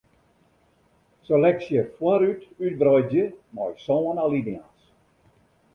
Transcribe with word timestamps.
Seleksje 1.25 1.81
foarút 1.97 2.41
útwreidzje 2.67 3.25
mei 3.53 3.73
sân 3.85 4.15
alinea's. 4.23 4.81